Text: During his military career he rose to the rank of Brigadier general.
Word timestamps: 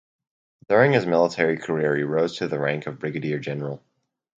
During 0.67 0.93
his 0.93 1.05
military 1.05 1.59
career 1.59 1.95
he 1.95 2.01
rose 2.01 2.35
to 2.37 2.47
the 2.47 2.57
rank 2.57 2.87
of 2.87 2.97
Brigadier 2.97 3.37
general. 3.37 3.83